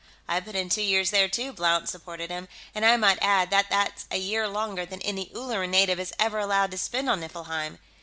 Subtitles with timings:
[0.27, 2.47] "I put in two years there, too," Blount supported him.
[2.73, 6.39] "And I might add that that's a year longer than any Ulleran native is ever
[6.39, 7.77] allowed to spend on Niflheim.